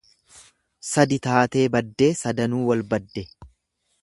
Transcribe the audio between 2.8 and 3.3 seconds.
badde.